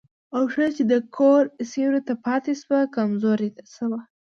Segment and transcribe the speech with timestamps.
[0.35, 1.41] او ښځه چې د کور
[1.71, 3.99] سيوري ته پاتې شوه، کمزورې شوه.